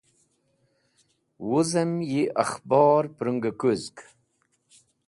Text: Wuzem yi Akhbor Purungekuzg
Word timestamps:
Wuzem 1.47 1.91
yi 2.11 2.21
Akhbor 2.43 3.03
Purungekuzg 3.15 3.95